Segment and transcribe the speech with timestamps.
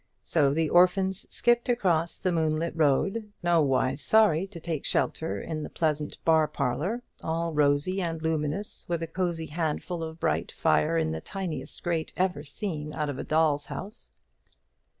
[0.23, 5.69] So the orphans skipped across the moonlit road, nowise sorry to take shelter in the
[5.69, 11.11] pleasant bar parlour, all rosy and luminous with a cosy handful of bright fire in
[11.11, 14.09] the tiniest grate ever seen out of a doll's house.